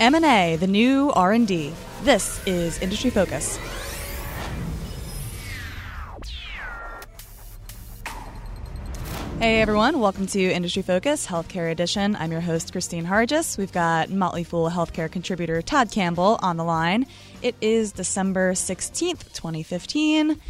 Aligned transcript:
M&A, 0.00 0.54
the 0.54 0.68
new 0.68 1.10
R&D. 1.10 1.72
This 2.04 2.40
is 2.46 2.78
Industry 2.80 3.10
Focus. 3.10 3.58
Hey 9.40 9.60
everyone, 9.60 9.98
welcome 9.98 10.28
to 10.28 10.40
Industry 10.40 10.82
Focus 10.82 11.26
Healthcare 11.26 11.72
Edition. 11.72 12.14
I'm 12.14 12.30
your 12.30 12.40
host, 12.40 12.72
Kristine 12.72 13.06
Harjes. 13.06 13.58
We've 13.58 13.72
got 13.72 14.08
Motley 14.08 14.44
Fool 14.44 14.70
healthcare 14.70 15.10
contributor 15.10 15.62
Todd 15.62 15.90
Campbell 15.90 16.38
on 16.42 16.56
the 16.56 16.64
line. 16.64 17.04
It 17.42 17.56
is 17.60 17.90
December 17.90 18.52
16th, 18.52 19.32
2015. 19.32 20.40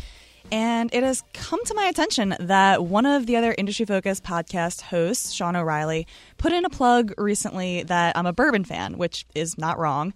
And 0.51 0.89
it 0.95 1.03
has 1.03 1.23
come 1.35 1.63
to 1.67 1.75
my 1.75 1.85
attention 1.85 2.35
that 2.41 2.85
one 2.85 3.05
of 3.05 3.27
the 3.27 3.37
other 3.37 3.55
industry 3.59 3.85
focused 3.85 4.25
podcast 4.25 4.81
hosts, 4.81 5.33
Sean 5.33 5.57
O'Reilly, 5.57 6.07
put 6.39 6.53
in 6.53 6.65
a 6.65 6.71
plug 6.71 7.13
recently 7.19 7.83
that 7.83 8.17
I'm 8.17 8.27
a 8.27 8.33
bourbon 8.33 8.65
fan, 8.65 8.97
which 8.97 9.27
is 9.35 9.59
not 9.59 9.79
wrong. 9.79 10.15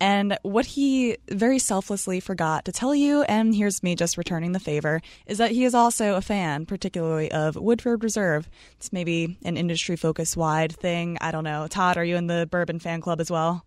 And 0.00 0.38
what 0.42 0.66
he 0.66 1.18
very 1.30 1.58
selflessly 1.58 2.18
forgot 2.20 2.64
to 2.64 2.72
tell 2.72 2.94
you, 2.94 3.22
and 3.22 3.54
here's 3.54 3.82
me 3.82 3.94
just 3.94 4.18
returning 4.18 4.52
the 4.52 4.60
favor, 4.60 5.00
is 5.26 5.38
that 5.38 5.52
he 5.52 5.64
is 5.64 5.74
also 5.74 6.14
a 6.14 6.20
fan, 6.20 6.66
particularly 6.66 7.30
of 7.30 7.56
Woodford 7.56 8.02
Reserve. 8.02 8.48
It's 8.76 8.92
maybe 8.92 9.38
an 9.44 9.56
industry 9.56 9.96
focus 9.96 10.36
wide 10.36 10.72
thing. 10.72 11.18
I 11.20 11.30
don't 11.30 11.44
know. 11.44 11.66
Todd, 11.68 11.96
are 11.96 12.04
you 12.04 12.16
in 12.16 12.26
the 12.26 12.48
bourbon 12.50 12.78
fan 12.78 13.00
club 13.00 13.20
as 13.20 13.30
well? 13.30 13.64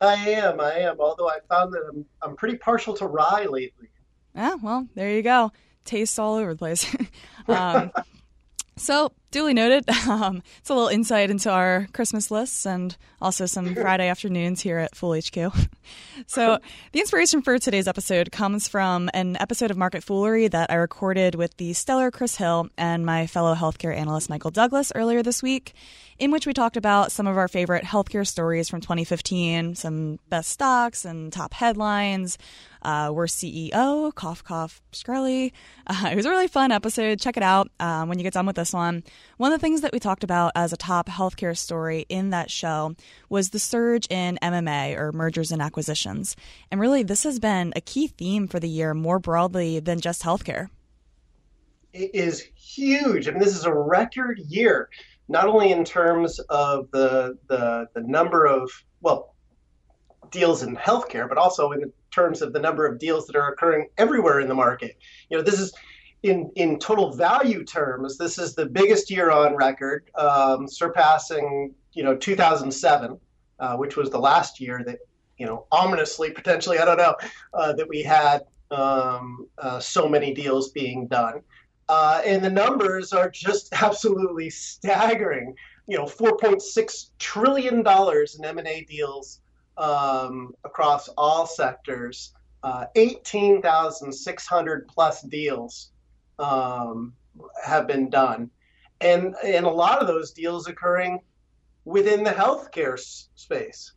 I 0.00 0.14
am. 0.14 0.60
I 0.60 0.74
am. 0.78 1.00
Although 1.00 1.28
I 1.28 1.38
found 1.48 1.72
that 1.74 1.82
I'm, 1.88 2.06
I'm 2.22 2.36
pretty 2.36 2.56
partial 2.56 2.94
to 2.94 3.06
rye 3.06 3.46
lately. 3.50 3.88
Yeah, 4.38 4.54
well, 4.54 4.86
there 4.94 5.10
you 5.10 5.22
go. 5.22 5.50
Tastes 5.84 6.16
all 6.16 6.36
over 6.36 6.54
the 6.54 6.58
place. 6.58 6.86
um, 7.48 7.90
so, 8.76 9.10
duly 9.30 9.54
noted. 9.54 9.84
Um, 10.08 10.42
it's 10.58 10.70
a 10.70 10.74
little 10.74 10.88
insight 10.88 11.28
into 11.28 11.50
our 11.50 11.86
Christmas 11.92 12.30
lists 12.30 12.64
and 12.64 12.96
also 13.20 13.44
some 13.44 13.74
Friday 13.74 14.08
afternoons 14.08 14.62
here 14.62 14.78
at 14.78 14.94
Fool 14.94 15.14
HQ. 15.14 15.52
so, 16.26 16.58
the 16.92 17.00
inspiration 17.00 17.42
for 17.42 17.58
today's 17.58 17.86
episode 17.86 18.32
comes 18.32 18.68
from 18.68 19.10
an 19.12 19.36
episode 19.38 19.70
of 19.70 19.76
Market 19.76 20.02
Foolery 20.02 20.48
that 20.48 20.70
I 20.70 20.76
recorded 20.76 21.34
with 21.34 21.56
the 21.58 21.74
stellar 21.74 22.10
Chris 22.10 22.36
Hill 22.36 22.68
and 22.78 23.04
my 23.04 23.26
fellow 23.26 23.54
healthcare 23.54 23.94
analyst 23.94 24.30
Michael 24.30 24.50
Douglass 24.50 24.92
earlier 24.94 25.22
this 25.22 25.42
week, 25.42 25.74
in 26.18 26.30
which 26.30 26.46
we 26.46 26.54
talked 26.54 26.78
about 26.78 27.12
some 27.12 27.26
of 27.26 27.36
our 27.36 27.48
favorite 27.48 27.84
healthcare 27.84 28.26
stories 28.26 28.68
from 28.68 28.80
2015, 28.80 29.74
some 29.74 30.18
best 30.30 30.50
stocks 30.50 31.04
and 31.04 31.32
top 31.32 31.52
headlines. 31.52 32.38
Uh, 32.82 33.10
we're 33.12 33.26
CEO, 33.26 34.14
cough, 34.14 34.44
cough, 34.44 34.80
Shkreli. 34.92 35.52
Uh, 35.86 36.10
it 36.12 36.16
was 36.16 36.26
a 36.26 36.30
really 36.30 36.48
fun 36.48 36.70
episode. 36.70 37.20
Check 37.20 37.36
it 37.36 37.42
out 37.42 37.70
um, 37.80 38.08
when 38.08 38.18
you 38.18 38.22
get 38.22 38.32
done 38.32 38.46
with 38.46 38.56
this 38.56 38.72
one. 38.72 39.02
One 39.36 39.52
of 39.52 39.60
the 39.60 39.64
things 39.64 39.80
that 39.82 39.92
we 39.92 40.00
talked 40.00 40.24
about 40.24 40.52
as 40.54 40.72
a 40.72 40.76
top 40.76 41.08
healthcare 41.08 41.56
story 41.56 42.06
in 42.08 42.30
that 42.30 42.50
show 42.50 42.94
was 43.28 43.50
the 43.50 43.58
surge 43.58 44.06
in 44.10 44.38
M&A 44.42 44.94
or 44.96 45.12
mergers 45.12 45.52
and 45.52 45.62
acquisitions. 45.62 46.36
And 46.70 46.80
really, 46.80 47.02
this 47.02 47.24
has 47.24 47.38
been 47.38 47.72
a 47.76 47.80
key 47.80 48.08
theme 48.08 48.48
for 48.48 48.58
the 48.58 48.68
year 48.68 48.94
more 48.94 49.18
broadly 49.18 49.80
than 49.80 50.00
just 50.00 50.22
healthcare. 50.22 50.68
It 51.92 52.14
is 52.14 52.40
huge. 52.56 53.28
I 53.28 53.30
mean, 53.30 53.40
this 53.40 53.56
is 53.56 53.64
a 53.64 53.72
record 53.72 54.38
year, 54.40 54.90
not 55.28 55.46
only 55.46 55.72
in 55.72 55.84
terms 55.84 56.38
of 56.50 56.90
the 56.90 57.38
the, 57.48 57.88
the 57.94 58.02
number 58.02 58.44
of 58.46 58.70
well 59.00 59.34
deals 60.30 60.62
in 60.62 60.76
healthcare, 60.76 61.28
but 61.28 61.38
also 61.38 61.72
in 61.72 61.92
terms 62.10 62.42
of 62.42 62.52
the 62.52 62.58
number 62.58 62.86
of 62.86 62.98
deals 62.98 63.26
that 63.26 63.36
are 63.36 63.52
occurring 63.52 63.88
everywhere 63.96 64.40
in 64.40 64.48
the 64.48 64.54
market. 64.54 64.96
You 65.30 65.36
know, 65.36 65.42
this 65.42 65.58
is 65.58 65.72
in 66.22 66.50
in 66.56 66.78
total 66.78 67.12
value 67.12 67.64
terms, 67.64 68.18
this 68.18 68.38
is 68.38 68.54
the 68.54 68.66
biggest 68.66 69.10
year 69.10 69.30
on 69.30 69.54
record, 69.54 70.10
um, 70.16 70.66
surpassing 70.66 71.74
you 71.92 72.02
know 72.02 72.16
2007, 72.16 73.18
uh, 73.60 73.76
which 73.76 73.96
was 73.96 74.10
the 74.10 74.18
last 74.18 74.60
year 74.60 74.82
that 74.84 74.98
you 75.38 75.46
know 75.46 75.66
ominously 75.70 76.30
potentially 76.30 76.78
I 76.78 76.84
don't 76.84 76.98
know 76.98 77.14
uh, 77.54 77.72
that 77.74 77.88
we 77.88 78.02
had 78.02 78.42
um, 78.70 79.46
uh, 79.58 79.78
so 79.78 80.08
many 80.08 80.34
deals 80.34 80.72
being 80.72 81.06
done, 81.06 81.40
uh, 81.88 82.20
and 82.24 82.44
the 82.44 82.50
numbers 82.50 83.12
are 83.12 83.30
just 83.30 83.72
absolutely 83.82 84.50
staggering. 84.50 85.54
You 85.86 85.96
know, 85.96 86.04
4.6 86.04 87.10
trillion 87.18 87.82
dollars 87.82 88.38
in 88.38 88.44
M&A 88.44 88.82
deals 88.82 89.40
um, 89.78 90.52
across 90.64 91.08
all 91.16 91.46
sectors, 91.46 92.34
uh, 92.62 92.84
18,600 92.94 94.86
plus 94.88 95.22
deals 95.22 95.92
um, 96.38 97.14
have 97.64 97.86
been 97.86 98.10
done. 98.10 98.50
And, 99.00 99.34
and 99.44 99.64
a 99.64 99.70
lot 99.70 100.00
of 100.00 100.08
those 100.08 100.32
deals 100.32 100.66
occurring 100.66 101.20
within 101.84 102.24
the 102.24 102.30
healthcare 102.30 102.94
s- 102.94 103.28
space. 103.34 103.92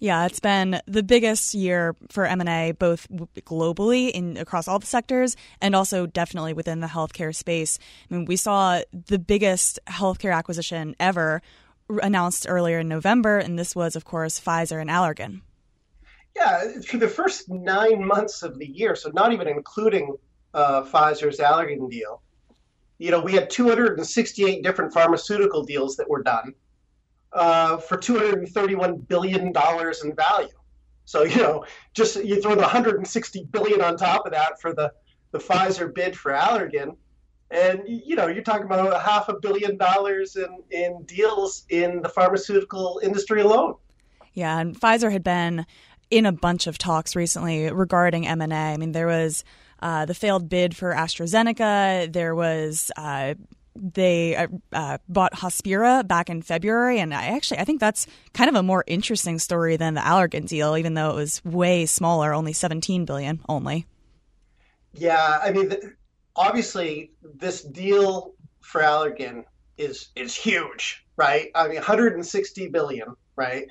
Yeah, 0.00 0.26
it's 0.26 0.40
been 0.40 0.80
the 0.86 1.02
biggest 1.02 1.54
year 1.54 1.96
for 2.08 2.24
M&A 2.24 2.72
both 2.72 3.08
globally 3.10 4.10
in 4.10 4.36
across 4.36 4.68
all 4.68 4.78
the 4.78 4.86
sectors 4.86 5.36
and 5.60 5.74
also 5.74 6.06
definitely 6.06 6.52
within 6.52 6.80
the 6.80 6.86
healthcare 6.86 7.34
space. 7.34 7.78
I 8.08 8.14
mean, 8.14 8.24
we 8.24 8.36
saw 8.36 8.80
the 8.92 9.18
biggest 9.18 9.80
healthcare 9.88 10.34
acquisition 10.34 10.94
ever 11.00 11.42
announced 12.02 12.46
earlier 12.48 12.80
in 12.80 12.88
November, 12.88 13.38
and 13.38 13.58
this 13.58 13.74
was, 13.74 13.96
of 13.96 14.04
course, 14.04 14.38
Pfizer 14.38 14.80
and 14.80 14.88
Allergan. 14.90 15.40
Yeah, 16.36 16.80
for 16.86 16.98
the 16.98 17.08
first 17.08 17.48
nine 17.48 18.06
months 18.06 18.44
of 18.44 18.58
the 18.58 18.66
year, 18.66 18.94
so 18.94 19.10
not 19.10 19.32
even 19.32 19.48
including 19.48 20.16
uh, 20.54 20.82
Pfizer's 20.82 21.38
Allergan 21.38 21.90
deal, 21.90 22.22
you 22.98 23.10
know, 23.10 23.20
we 23.20 23.32
had 23.32 23.48
268 23.48 24.62
different 24.62 24.92
pharmaceutical 24.92 25.62
deals 25.62 25.96
that 25.96 26.08
were 26.08 26.22
done 26.22 26.54
uh, 27.32 27.76
for 27.76 27.96
231 27.96 28.96
billion 28.96 29.52
dollars 29.52 30.02
in 30.04 30.14
value. 30.14 30.48
So 31.04 31.22
you 31.24 31.36
know, 31.36 31.64
just 31.94 32.22
you 32.22 32.40
throw 32.42 32.54
the 32.54 32.62
160 32.62 33.48
billion 33.50 33.80
on 33.80 33.96
top 33.96 34.26
of 34.26 34.32
that 34.32 34.60
for 34.60 34.74
the 34.74 34.92
the 35.30 35.38
Pfizer 35.38 35.94
bid 35.94 36.16
for 36.16 36.32
Allergan, 36.32 36.96
and 37.50 37.82
you 37.86 38.16
know 38.16 38.26
you're 38.26 38.42
talking 38.42 38.66
about 38.66 38.92
a 38.94 38.98
half 38.98 39.28
a 39.28 39.38
billion 39.40 39.76
dollars 39.76 40.36
in 40.36 40.62
in 40.70 41.02
deals 41.04 41.64
in 41.70 42.02
the 42.02 42.08
pharmaceutical 42.08 43.00
industry 43.02 43.40
alone. 43.40 43.74
Yeah, 44.34 44.58
and 44.58 44.78
Pfizer 44.78 45.10
had 45.10 45.24
been 45.24 45.66
in 46.10 46.26
a 46.26 46.32
bunch 46.32 46.66
of 46.66 46.78
talks 46.78 47.14
recently 47.14 47.70
regarding 47.70 48.26
M&A. 48.26 48.54
I 48.54 48.76
mean, 48.76 48.92
there 48.92 49.06
was 49.06 49.44
uh, 49.80 50.04
the 50.04 50.14
failed 50.14 50.48
bid 50.48 50.76
for 50.76 50.92
AstraZeneca. 50.92 52.12
There 52.12 52.34
was 52.34 52.90
uh, 52.96 53.34
they 53.74 54.36
uh, 54.36 54.48
uh, 54.72 54.98
bought 55.08 55.32
Hospira 55.34 56.06
back 56.06 56.28
in 56.30 56.42
February, 56.42 56.98
and 56.98 57.14
I 57.14 57.26
actually 57.28 57.60
I 57.60 57.64
think 57.64 57.80
that's 57.80 58.06
kind 58.34 58.48
of 58.48 58.56
a 58.56 58.62
more 58.62 58.84
interesting 58.86 59.38
story 59.38 59.76
than 59.76 59.94
the 59.94 60.00
Allergan 60.00 60.46
deal, 60.46 60.76
even 60.76 60.94
though 60.94 61.10
it 61.10 61.16
was 61.16 61.44
way 61.44 61.86
smaller, 61.86 62.34
only 62.34 62.52
17 62.52 63.04
billion 63.04 63.40
only. 63.48 63.86
Yeah, 64.92 65.38
I 65.42 65.52
mean, 65.52 65.72
obviously 66.34 67.12
this 67.22 67.62
deal 67.62 68.34
for 68.60 68.82
Allergan 68.82 69.44
is 69.76 70.08
is 70.16 70.34
huge, 70.34 71.04
right? 71.16 71.50
I 71.54 71.68
mean, 71.68 71.76
160 71.76 72.68
billion, 72.68 73.14
right? 73.36 73.66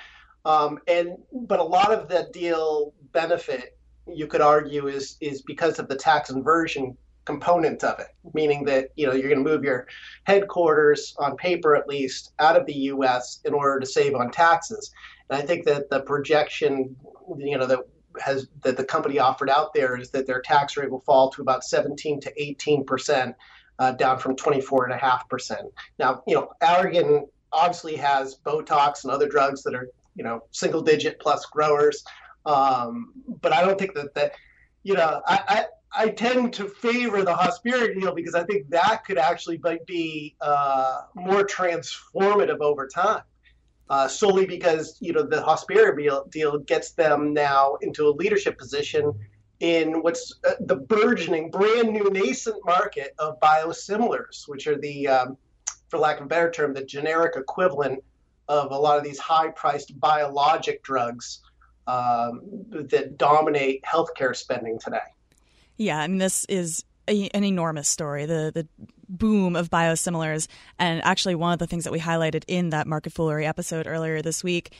Um, 0.45 0.79
and 0.87 1.17
but 1.33 1.59
a 1.59 1.63
lot 1.63 1.91
of 1.91 2.07
that 2.09 2.31
deal 2.31 2.93
benefit, 3.11 3.76
you 4.13 4.27
could 4.27 4.41
argue, 4.41 4.87
is 4.87 5.17
is 5.21 5.41
because 5.41 5.79
of 5.79 5.87
the 5.87 5.95
tax 5.95 6.29
inversion 6.29 6.97
component 7.25 7.83
of 7.83 7.99
it, 7.99 8.07
meaning 8.33 8.63
that 8.65 8.89
you 8.95 9.05
know 9.05 9.13
you're 9.13 9.29
going 9.29 9.43
to 9.43 9.49
move 9.49 9.63
your 9.63 9.87
headquarters 10.23 11.15
on 11.19 11.35
paper 11.35 11.75
at 11.75 11.87
least 11.87 12.33
out 12.39 12.55
of 12.55 12.65
the 12.65 12.73
U.S. 12.91 13.41
in 13.45 13.53
order 13.53 13.79
to 13.79 13.85
save 13.85 14.15
on 14.15 14.31
taxes. 14.31 14.91
And 15.29 15.37
I 15.37 15.45
think 15.45 15.65
that 15.65 15.89
the 15.89 16.01
projection, 16.01 16.95
you 17.37 17.57
know, 17.57 17.65
that 17.65 17.79
has 18.21 18.47
that 18.63 18.77
the 18.77 18.83
company 18.83 19.19
offered 19.19 19.49
out 19.49 19.73
there 19.73 19.97
is 19.97 20.09
that 20.11 20.25
their 20.25 20.41
tax 20.41 20.77
rate 20.77 20.89
will 20.89 21.01
fall 21.01 21.29
to 21.31 21.41
about 21.41 21.63
17 21.63 22.19
to 22.21 22.41
18 22.41 22.85
percent, 22.85 23.35
uh, 23.79 23.91
down 23.91 24.17
from 24.17 24.35
24 24.35 24.85
and 24.85 24.93
a 24.93 24.97
half 24.97 25.27
percent. 25.29 25.67
Now, 25.99 26.23
you 26.27 26.35
know, 26.35 26.51
Allergan 26.61 27.27
obviously 27.51 27.95
has 27.95 28.39
Botox 28.45 29.03
and 29.03 29.11
other 29.11 29.27
drugs 29.27 29.63
that 29.63 29.75
are 29.75 29.89
you 30.15 30.23
know 30.23 30.43
single 30.51 30.81
digit 30.81 31.19
plus 31.19 31.45
growers, 31.45 32.03
um, 32.47 33.13
but 33.41 33.53
I 33.53 33.61
don't 33.61 33.77
think 33.77 33.93
that 33.93 34.15
that 34.15 34.33
you 34.83 34.95
know 34.95 35.21
I, 35.27 35.65
I 35.93 36.05
I 36.05 36.09
tend 36.09 36.53
to 36.53 36.67
favor 36.67 37.23
the 37.23 37.33
Hospira 37.33 37.93
deal 37.99 38.13
because 38.13 38.35
I 38.35 38.43
think 38.43 38.69
that 38.69 39.03
could 39.05 39.17
actually 39.17 39.59
be 39.85 40.35
uh, 40.41 41.01
more 41.15 41.45
transformative 41.45 42.59
over 42.61 42.87
time. 42.87 43.21
Uh, 43.89 44.05
solely 44.05 44.45
because 44.45 44.97
you 44.99 45.13
know 45.13 45.23
the 45.23 45.37
Hospira 45.37 45.97
deal, 45.97 46.25
deal 46.29 46.57
gets 46.59 46.91
them 46.91 47.33
now 47.33 47.75
into 47.81 48.07
a 48.07 48.11
leadership 48.11 48.57
position 48.57 49.13
in 49.59 50.01
what's 50.01 50.33
uh, 50.47 50.53
the 50.59 50.75
burgeoning, 50.75 51.49
brand 51.49 51.89
new, 51.91 52.09
nascent 52.11 52.57
market 52.65 53.15
of 53.17 53.39
biosimilars, 53.39 54.47
which 54.47 54.67
are 54.67 54.77
the, 54.77 55.07
um, 55.07 55.37
for 55.89 55.97
lack 55.97 56.19
of 56.19 56.25
a 56.25 56.27
better 56.27 56.51
term, 56.51 56.73
the 56.73 56.83
generic 56.83 57.35
equivalent 57.37 58.03
of 58.49 58.71
a 58.71 58.77
lot 58.77 58.97
of 58.97 59.03
these 59.03 59.17
high-priced 59.17 59.99
biologic 59.99 60.83
drugs 60.83 61.41
um, 61.87 62.41
that 62.69 63.17
dominate 63.17 63.83
healthcare 63.83 64.35
spending 64.35 64.79
today. 64.79 64.99
Yeah, 65.77 65.99
I 65.99 66.07
mean, 66.07 66.17
this 66.17 66.45
is 66.45 66.83
a, 67.07 67.29
an 67.29 67.43
enormous 67.43 67.87
story. 67.87 68.25
The 68.25 68.51
the 68.53 68.67
boom 69.09 69.55
of 69.55 69.69
biosimilars, 69.69 70.47
and 70.77 71.03
actually 71.03 71.35
one 71.35 71.53
of 71.53 71.59
the 71.59 71.67
things 71.67 71.85
that 71.85 71.93
we 71.93 71.99
highlighted 71.99 72.43
in 72.47 72.69
that 72.71 72.87
market 72.87 73.13
foolery 73.13 73.45
episode 73.45 73.87
earlier 73.87 74.21
this 74.21 74.43
week 74.43 74.73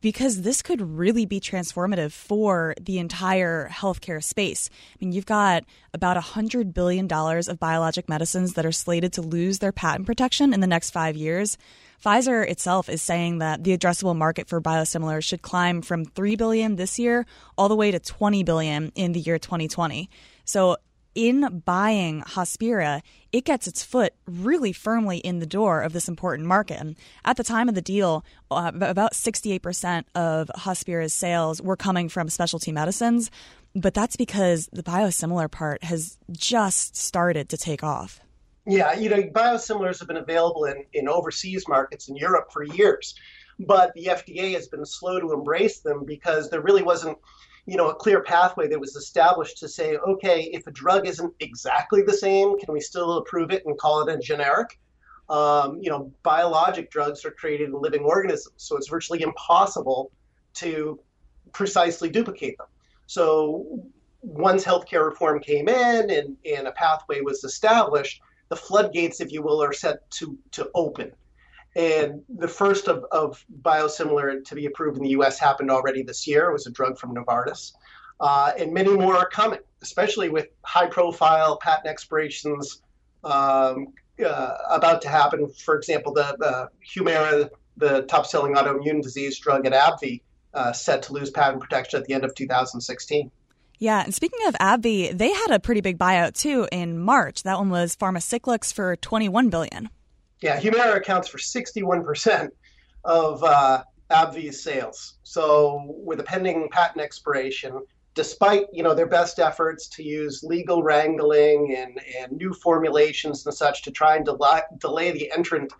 because 0.00 0.42
this 0.42 0.62
could 0.62 0.80
really 0.80 1.26
be 1.26 1.40
transformative 1.40 2.12
for 2.12 2.74
the 2.80 2.98
entire 2.98 3.68
healthcare 3.68 4.22
space. 4.22 4.70
I 4.72 5.04
mean, 5.04 5.12
you've 5.12 5.26
got 5.26 5.64
about 5.92 6.16
$100 6.16 6.72
billion 6.72 7.10
of 7.12 7.58
biologic 7.58 8.08
medicines 8.08 8.54
that 8.54 8.64
are 8.64 8.72
slated 8.72 9.12
to 9.14 9.22
lose 9.22 9.58
their 9.58 9.72
patent 9.72 10.06
protection 10.06 10.54
in 10.54 10.60
the 10.60 10.66
next 10.66 10.90
five 10.90 11.16
years. 11.16 11.58
Pfizer 12.04 12.48
itself 12.48 12.88
is 12.88 13.02
saying 13.02 13.38
that 13.38 13.64
the 13.64 13.76
addressable 13.76 14.16
market 14.16 14.48
for 14.48 14.60
biosimilars 14.60 15.24
should 15.24 15.42
climb 15.42 15.82
from 15.82 16.04
3 16.04 16.36
billion 16.36 16.76
this 16.76 16.98
year 16.98 17.26
all 17.56 17.68
the 17.68 17.76
way 17.76 17.90
to 17.90 17.98
20 17.98 18.42
billion 18.42 18.92
in 18.94 19.12
the 19.12 19.20
year 19.20 19.38
2020. 19.38 20.10
So 20.44 20.76
in 21.14 21.62
buying 21.64 22.22
Hospira, 22.22 23.02
it 23.32 23.44
gets 23.44 23.66
its 23.66 23.82
foot 23.82 24.14
really 24.26 24.72
firmly 24.72 25.18
in 25.18 25.38
the 25.38 25.46
door 25.46 25.80
of 25.80 25.92
this 25.92 26.08
important 26.08 26.46
market. 26.46 26.80
And 26.80 26.96
at 27.24 27.36
the 27.36 27.44
time 27.44 27.68
of 27.68 27.74
the 27.74 27.82
deal, 27.82 28.24
uh, 28.50 28.72
about 28.74 29.12
68% 29.12 30.04
of 30.14 30.50
Hospira's 30.56 31.14
sales 31.14 31.60
were 31.60 31.76
coming 31.76 32.08
from 32.08 32.28
specialty 32.28 32.72
medicines, 32.72 33.30
but 33.74 33.94
that's 33.94 34.16
because 34.16 34.68
the 34.72 34.82
biosimilar 34.82 35.50
part 35.50 35.82
has 35.84 36.18
just 36.30 36.96
started 36.96 37.48
to 37.48 37.56
take 37.56 37.82
off. 37.82 38.20
Yeah, 38.66 38.94
you 38.94 39.10
know, 39.10 39.22
biosimilars 39.22 39.98
have 39.98 40.08
been 40.08 40.16
available 40.16 40.64
in, 40.64 40.84
in 40.94 41.08
overseas 41.08 41.68
markets 41.68 42.08
in 42.08 42.16
Europe 42.16 42.50
for 42.50 42.62
years, 42.62 43.14
but 43.58 43.92
the 43.94 44.06
FDA 44.06 44.54
has 44.54 44.68
been 44.68 44.86
slow 44.86 45.20
to 45.20 45.32
embrace 45.32 45.80
them 45.80 46.04
because 46.06 46.48
there 46.48 46.62
really 46.62 46.82
wasn't 46.82 47.18
you 47.66 47.76
know, 47.76 47.88
a 47.88 47.94
clear 47.94 48.22
pathway 48.22 48.68
that 48.68 48.78
was 48.78 48.94
established 48.94 49.58
to 49.58 49.68
say, 49.68 49.96
okay, 49.96 50.42
if 50.52 50.66
a 50.66 50.70
drug 50.70 51.06
isn't 51.06 51.32
exactly 51.40 52.02
the 52.02 52.12
same, 52.12 52.58
can 52.58 52.72
we 52.74 52.80
still 52.80 53.18
approve 53.18 53.50
it 53.50 53.64
and 53.64 53.78
call 53.78 54.06
it 54.06 54.14
a 54.14 54.18
generic? 54.18 54.78
Um, 55.30 55.78
you 55.80 55.88
know, 55.88 56.12
biologic 56.22 56.90
drugs 56.90 57.24
are 57.24 57.30
created 57.30 57.70
in 57.70 57.80
living 57.80 58.02
organisms, 58.02 58.54
so 58.58 58.76
it's 58.76 58.88
virtually 58.88 59.22
impossible 59.22 60.10
to 60.54 61.00
precisely 61.52 62.10
duplicate 62.10 62.58
them. 62.58 62.66
So 63.06 63.82
once 64.20 64.64
healthcare 64.64 65.06
reform 65.06 65.40
came 65.40 65.68
in 65.68 66.10
and, 66.10 66.36
and 66.44 66.66
a 66.66 66.72
pathway 66.72 67.22
was 67.22 67.44
established, 67.44 68.20
the 68.50 68.56
floodgates, 68.56 69.20
if 69.20 69.32
you 69.32 69.40
will, 69.42 69.62
are 69.62 69.72
set 69.72 70.08
to, 70.12 70.38
to 70.52 70.70
open. 70.74 71.12
And 71.76 72.22
the 72.28 72.48
first 72.48 72.88
of, 72.88 73.04
of 73.10 73.44
biosimilar 73.62 74.44
to 74.44 74.54
be 74.54 74.66
approved 74.66 74.96
in 74.98 75.02
the 75.02 75.10
US 75.10 75.38
happened 75.38 75.70
already 75.70 76.02
this 76.02 76.26
year. 76.26 76.50
It 76.50 76.52
was 76.52 76.66
a 76.66 76.70
drug 76.70 76.98
from 76.98 77.14
Novartis. 77.14 77.72
Uh, 78.20 78.52
and 78.56 78.72
many 78.72 78.92
more 78.94 79.16
are 79.16 79.28
coming, 79.28 79.58
especially 79.82 80.28
with 80.28 80.46
high 80.62 80.86
profile 80.86 81.58
patent 81.58 81.88
expirations 81.88 82.80
um, 83.24 83.88
uh, 84.24 84.56
about 84.70 85.02
to 85.02 85.08
happen. 85.08 85.48
For 85.48 85.76
example, 85.76 86.14
the, 86.14 86.36
the 86.38 86.68
Humira, 86.94 87.50
the 87.76 88.02
top 88.02 88.26
selling 88.26 88.54
autoimmune 88.54 89.02
disease 89.02 89.38
drug 89.38 89.66
at 89.66 89.72
AbbVie, 89.72 90.20
uh, 90.54 90.72
set 90.72 91.02
to 91.04 91.12
lose 91.12 91.30
patent 91.30 91.60
protection 91.60 92.00
at 92.00 92.06
the 92.06 92.14
end 92.14 92.24
of 92.24 92.34
2016. 92.36 93.30
Yeah, 93.80 94.04
and 94.04 94.14
speaking 94.14 94.46
of 94.46 94.54
AbbVie, 94.54 95.18
they 95.18 95.32
had 95.32 95.50
a 95.50 95.58
pretty 95.58 95.80
big 95.80 95.98
buyout 95.98 96.34
too 96.34 96.68
in 96.70 96.98
March. 97.00 97.42
That 97.42 97.58
one 97.58 97.70
was 97.70 97.96
Pharmacyclics 97.96 98.72
for 98.72 98.94
21 98.96 99.50
billion. 99.50 99.90
Yeah, 100.40 100.60
Humira 100.60 100.96
accounts 100.96 101.28
for 101.28 101.38
61% 101.38 102.50
of 103.04 103.42
uh, 103.42 103.84
AbbVie's 104.10 104.62
sales. 104.62 105.18
So 105.22 105.94
with 106.04 106.20
a 106.20 106.24
pending 106.24 106.68
patent 106.70 107.02
expiration, 107.02 107.80
despite 108.14 108.66
you 108.72 108.82
know 108.82 108.94
their 108.94 109.06
best 109.06 109.38
efforts 109.38 109.88
to 109.88 110.02
use 110.02 110.42
legal 110.42 110.82
wrangling 110.82 111.76
and, 111.76 112.00
and 112.18 112.32
new 112.32 112.52
formulations 112.54 113.44
and 113.46 113.54
such 113.54 113.82
to 113.82 113.90
try 113.90 114.16
and 114.16 114.24
delay, 114.24 114.60
delay 114.78 115.10
the 115.10 115.30
entrant 115.32 115.72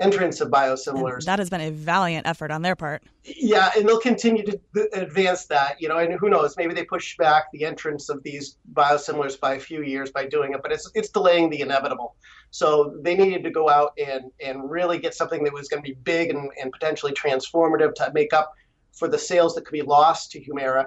entrance 0.00 0.40
of 0.40 0.48
biosimilars. 0.48 1.14
And 1.14 1.22
that 1.22 1.38
has 1.38 1.50
been 1.50 1.60
a 1.60 1.70
valiant 1.70 2.26
effort 2.26 2.50
on 2.50 2.62
their 2.62 2.76
part. 2.76 3.02
Yeah, 3.24 3.70
and 3.76 3.88
they'll 3.88 4.00
continue 4.00 4.44
to 4.44 4.60
advance 4.92 5.46
that. 5.46 5.80
You 5.80 5.88
know, 5.88 5.98
and 5.98 6.14
who 6.14 6.28
knows? 6.28 6.56
Maybe 6.56 6.74
they 6.74 6.84
push 6.84 7.16
back 7.16 7.50
the 7.52 7.64
entrance 7.64 8.08
of 8.08 8.22
these 8.22 8.56
biosimilars 8.72 9.38
by 9.38 9.54
a 9.54 9.60
few 9.60 9.82
years 9.82 10.10
by 10.10 10.26
doing 10.26 10.54
it, 10.54 10.62
but 10.62 10.72
it's 10.72 10.90
it's 10.94 11.08
delaying 11.08 11.50
the 11.50 11.60
inevitable. 11.60 12.16
So 12.50 12.96
they 13.02 13.16
needed 13.16 13.44
to 13.44 13.50
go 13.50 13.68
out 13.68 13.92
and 13.98 14.30
and 14.40 14.70
really 14.70 14.98
get 14.98 15.14
something 15.14 15.44
that 15.44 15.52
was 15.52 15.68
going 15.68 15.82
to 15.82 15.88
be 15.88 15.96
big 16.02 16.30
and, 16.30 16.50
and 16.60 16.72
potentially 16.72 17.12
transformative 17.12 17.94
to 17.94 18.10
make 18.14 18.32
up 18.32 18.52
for 18.92 19.08
the 19.08 19.18
sales 19.18 19.54
that 19.54 19.64
could 19.64 19.72
be 19.72 19.82
lost 19.82 20.32
to 20.32 20.40
Humira. 20.40 20.86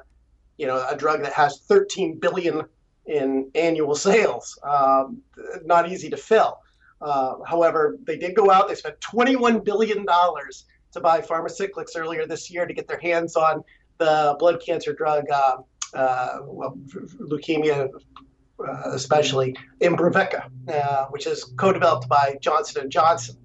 You 0.58 0.68
know, 0.68 0.86
a 0.90 0.96
drug 0.96 1.24
that 1.24 1.34
has 1.34 1.60
13 1.68 2.20
billion 2.20 2.64
in 3.08 3.50
annual 3.56 3.96
sales, 3.96 4.58
um, 4.64 5.22
not 5.66 5.92
easy 5.92 6.10
to 6.10 6.18
fill. 6.18 6.60
Uh, 7.02 7.36
however, 7.46 7.98
they 8.04 8.18
did 8.18 8.36
go 8.36 8.52
out. 8.52 8.68
They 8.68 8.76
spent 8.76 9.00
$21 9.00 9.64
billion 9.64 10.06
to 10.06 11.00
buy 11.02 11.22
Pharmacyclics 11.22 11.96
earlier 11.96 12.26
this 12.26 12.52
year 12.52 12.66
to 12.66 12.74
get 12.74 12.88
their 12.88 13.00
hands 13.00 13.36
on 13.36 13.64
the 13.98 14.36
blood 14.40 14.62
cancer 14.66 14.94
drug, 14.94 15.26
uh, 15.32 15.58
uh, 15.94 16.40
well, 16.44 16.78
leukemia 17.20 17.90
uh, 18.60 18.92
especially, 18.92 19.56
Imbruvica, 19.80 20.50
uh, 20.68 21.06
which 21.08 21.28
is 21.28 21.44
co-developed 21.58 22.08
by 22.08 22.38
Johnson 22.42 22.90
& 22.90 22.92
Johnson. 22.92 23.36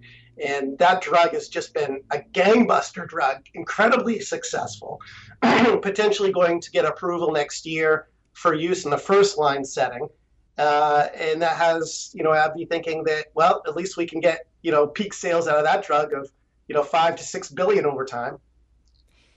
And 0.44 0.78
that 0.78 1.00
drug 1.00 1.32
has 1.32 1.48
just 1.48 1.72
been 1.72 2.02
a 2.10 2.18
gangbuster 2.32 3.08
drug, 3.08 3.46
incredibly 3.54 4.20
successful, 4.20 5.00
potentially 5.40 6.30
going 6.30 6.60
to 6.60 6.70
get 6.70 6.84
approval 6.84 7.32
next 7.32 7.64
year 7.64 8.08
for 8.34 8.52
use 8.52 8.84
in 8.84 8.90
the 8.90 8.98
first 8.98 9.38
line 9.38 9.64
setting. 9.64 10.08
Uh, 10.58 11.08
and 11.14 11.42
that 11.42 11.56
has, 11.56 12.10
you 12.14 12.22
know, 12.22 12.30
AbbVie 12.30 12.68
thinking 12.68 13.04
that, 13.04 13.26
well, 13.34 13.62
at 13.66 13.76
least 13.76 13.96
we 13.96 14.06
can 14.06 14.20
get, 14.20 14.46
you 14.62 14.72
know, 14.72 14.86
peak 14.86 15.12
sales 15.12 15.46
out 15.46 15.58
of 15.58 15.64
that 15.64 15.84
drug 15.84 16.12
of, 16.12 16.30
you 16.68 16.74
know, 16.74 16.82
five 16.82 17.16
to 17.16 17.22
six 17.22 17.50
billion 17.50 17.84
over 17.84 18.04
time. 18.04 18.38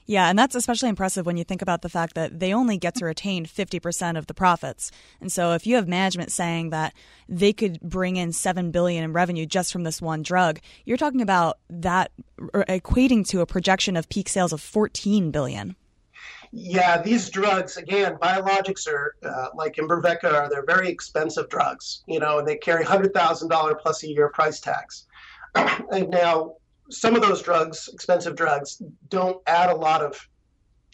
Yeah, 0.10 0.27
and 0.27 0.39
that's 0.39 0.56
especially 0.56 0.89
impressive 0.89 1.27
when 1.27 1.38
you 1.38 1.44
think 1.44 1.62
about 1.62 1.83
the 1.83 1.88
fact 1.88 2.16
that 2.16 2.39
they 2.39 2.51
only 2.51 2.80
get 2.80 2.95
to 2.95 3.06
retain 3.06 3.45
50% 3.45 4.18
of 4.18 4.25
the 4.25 4.33
profits. 4.33 4.89
And 5.21 5.31
so 5.31 5.51
if 5.51 5.68
you 5.68 5.75
have 5.75 5.88
management 5.88 6.31
saying 6.31 6.71
that 6.71 6.95
they 7.27 7.54
could 7.54 7.80
bring 7.81 8.15
in 8.15 8.31
7 8.31 8.72
billion 8.72 9.04
in 9.04 9.13
revenue 9.13 9.45
just 9.45 9.72
from 9.72 9.83
this 9.83 10.01
one 10.01 10.24
drug, 10.24 10.62
you're 10.83 10.98
talking 10.98 11.22
about 11.22 11.60
that 11.69 12.12
equating 12.39 13.24
to 13.27 13.42
a 13.42 13.45
projection 13.45 13.95
of 13.95 14.10
peak 14.10 14.30
sales 14.30 14.51
of 14.51 14.62
14 14.62 15.30
billion. 15.30 15.75
Yeah, 16.51 17.01
these 17.01 17.30
drugs 17.30 17.78
again, 17.78 18.16
biologics 18.16 18.88
are 18.88 19.16
uh, 19.24 19.50
like 19.54 19.75
Imbruvica 19.75 20.34
are 20.34 20.50
they're 20.50 20.66
very 20.66 20.90
expensive 20.90 21.48
drugs, 21.50 22.04
you 22.07 22.19
know, 22.19 22.40
and 22.40 22.48
they 22.48 22.57
carry 22.57 22.84
hundred 22.84 23.13
thousand 23.13 23.50
dollar 23.50 23.75
plus 23.75 24.04
a 24.04 24.07
year 24.07 24.30
price 24.30 24.60
tags. 24.60 25.06
and 25.56 26.10
now, 26.10 26.56
some 26.90 27.16
of 27.16 27.22
those 27.22 27.44
drugs, 27.44 27.90
expensive 27.94 28.36
drugs, 28.36 28.81
don't 29.10 29.42
add 29.46 29.69
a 29.69 29.75
lot 29.75 30.01
of, 30.01 30.19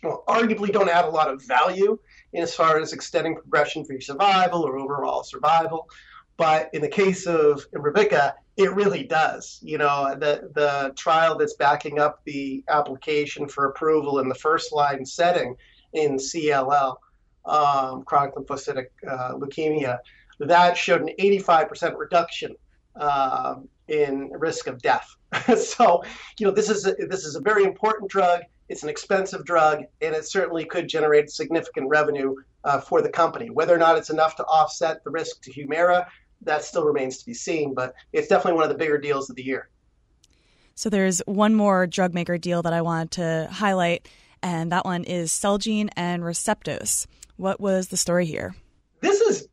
well, 0.03 0.23
arguably 0.27 0.71
don't 0.71 0.89
add 0.89 1.05
a 1.05 1.09
lot 1.09 1.29
of 1.29 1.41
value 1.45 1.97
in 2.33 2.43
as 2.43 2.53
far 2.53 2.77
as 2.79 2.91
extending 2.91 3.35
progression-free 3.35 4.01
survival 4.01 4.61
or 4.61 4.77
overall 4.77 5.23
survival. 5.23 5.89
But 6.37 6.69
in 6.73 6.81
the 6.81 6.89
case 6.89 7.27
of 7.27 7.65
Imbruvica, 7.71 8.33
it 8.57 8.73
really 8.73 9.03
does. 9.03 9.59
You 9.61 9.77
know, 9.77 10.15
the 10.17 10.49
the 10.53 10.93
trial 10.95 11.37
that's 11.37 11.53
backing 11.53 11.99
up 11.99 12.21
the 12.25 12.63
application 12.69 13.47
for 13.47 13.65
approval 13.65 14.19
in 14.19 14.29
the 14.29 14.35
first 14.35 14.73
line 14.73 15.05
setting 15.05 15.55
in 15.93 16.17
CLL, 16.17 16.97
um, 17.45 18.03
chronic 18.03 18.35
lymphocytic 18.35 18.87
uh, 19.07 19.33
leukemia, 19.33 19.99
that 20.39 20.77
showed 20.77 21.01
an 21.01 21.09
85% 21.19 21.97
reduction 21.97 22.55
uh, 22.95 23.55
in 23.87 24.29
risk 24.31 24.67
of 24.67 24.81
death. 24.81 25.15
so, 25.57 26.03
you 26.39 26.45
know, 26.45 26.51
this 26.51 26.69
is 26.69 26.85
a, 26.85 26.93
this 27.07 27.25
is 27.25 27.35
a 27.35 27.41
very 27.41 27.63
important 27.63 28.09
drug. 28.09 28.41
It's 28.67 28.83
an 28.83 28.89
expensive 28.89 29.45
drug, 29.45 29.83
and 30.01 30.15
it 30.15 30.25
certainly 30.25 30.65
could 30.65 30.87
generate 30.87 31.29
significant 31.29 31.87
revenue 31.87 32.35
uh, 32.63 32.79
for 32.79 33.01
the 33.01 33.09
company. 33.09 33.49
Whether 33.49 33.75
or 33.75 33.77
not 33.77 33.97
it's 33.97 34.09
enough 34.09 34.35
to 34.37 34.45
offset 34.45 35.03
the 35.03 35.11
risk 35.11 35.41
to 35.43 35.51
Humira 35.53 36.07
that 36.45 36.63
still 36.63 36.85
remains 36.85 37.17
to 37.17 37.25
be 37.25 37.33
seen, 37.33 37.73
but 37.73 37.93
it's 38.13 38.27
definitely 38.27 38.53
one 38.53 38.63
of 38.63 38.69
the 38.69 38.77
bigger 38.77 38.97
deals 38.97 39.29
of 39.29 39.35
the 39.35 39.43
year. 39.43 39.69
So 40.75 40.89
there's 40.89 41.21
one 41.25 41.55
more 41.55 41.87
drug 41.87 42.13
maker 42.13 42.37
deal 42.37 42.61
that 42.63 42.73
I 42.73 42.81
wanted 42.81 43.11
to 43.11 43.49
highlight, 43.51 44.07
and 44.43 44.71
that 44.71 44.85
one 44.85 45.03
is 45.03 45.31
Celgene 45.31 45.89
and 45.95 46.23
Receptos. 46.23 47.07
What 47.37 47.59
was 47.59 47.87
the 47.87 47.97
story 47.97 48.25
here? 48.25 48.55
This 49.01 49.21
is, 49.21 49.47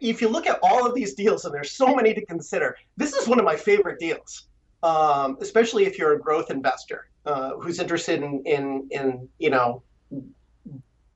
if 0.00 0.22
you 0.22 0.28
look 0.28 0.46
at 0.46 0.58
all 0.62 0.86
of 0.86 0.94
these 0.94 1.14
deals, 1.14 1.44
and 1.44 1.54
there's 1.54 1.72
so 1.72 1.94
many 1.94 2.14
to 2.14 2.24
consider, 2.24 2.76
this 2.96 3.12
is 3.14 3.28
one 3.28 3.38
of 3.38 3.44
my 3.44 3.56
favorite 3.56 3.98
deals, 3.98 4.48
um, 4.82 5.36
especially 5.40 5.84
if 5.84 5.98
you're 5.98 6.14
a 6.14 6.18
growth 6.18 6.50
investor 6.50 7.08
uh, 7.26 7.50
who's 7.56 7.78
interested 7.78 8.22
in, 8.22 8.42
in, 8.46 8.88
in, 8.90 9.28
you 9.38 9.50
know, 9.50 9.82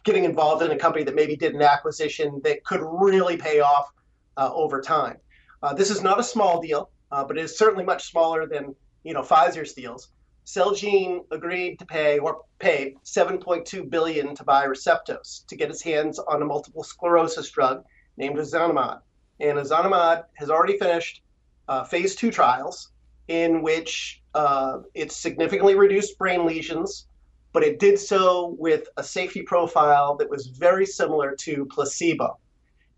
getting 0.05 0.25
involved 0.25 0.63
in 0.63 0.71
a 0.71 0.77
company 0.77 1.03
that 1.03 1.15
maybe 1.15 1.35
did 1.35 1.55
an 1.55 1.63
acquisition 1.63 2.43
that 2.45 2.63
could 2.63 2.83
really 2.83 3.39
pay 3.39 3.61
off 3.61 3.91
uh, 4.37 4.51
over 4.53 4.81
time. 4.81 5.17
Uh, 5.63 5.75
this 5.75 5.91
is 5.91 6.03
not 6.03 6.21
a 6.21 6.23
small 6.23 6.61
deal, 6.61 6.91
uh, 7.11 7.25
but 7.25 7.39
it 7.39 7.45
is 7.45 7.57
certainly 7.59 7.85
much 7.85 8.11
smaller 8.11 8.47
than 8.47 8.75
you 9.03 9.15
know 9.15 9.23
Pfizer's 9.23 9.73
deals. 9.73 10.09
Celgene 10.47 11.25
agreed 11.31 11.79
to 11.79 11.87
pay 11.87 12.19
or 12.19 12.43
paid 12.59 12.97
7.2 13.05 13.89
billion 13.89 14.35
to 14.35 14.45
buy 14.45 14.67
Receptos 14.67 15.47
to 15.47 15.57
get 15.57 15.71
its 15.71 15.83
hands 15.83 16.19
on 16.19 16.43
a 16.43 16.45
multiple 16.45 16.85
sclerosis 16.85 17.51
drug 17.51 17.83
named 18.19 18.37
ozanimod. 18.37 19.01
And 19.41 19.59
ozanimod 19.59 20.25
has 20.35 20.51
already 20.51 20.79
finished 20.79 21.23
uh, 21.67 21.85
phase 21.85 22.15
two 22.15 22.31
trials 22.31 22.91
in 23.29 23.63
which 23.63 24.23
uh, 24.35 24.81
it 24.93 25.13
significantly 25.13 25.77
reduced 25.77 26.19
brain 26.19 26.45
lesions 26.45 27.07
but 27.55 27.63
it 27.63 27.79
did 27.79 27.99
so 27.99 28.57
with 28.59 28.89
a 28.97 29.03
safety 29.03 29.43
profile 29.43 30.17
that 30.17 30.29
was 30.29 30.49
very 30.49 30.85
similar 30.85 31.37
to 31.37 31.65
placebo. 31.67 32.37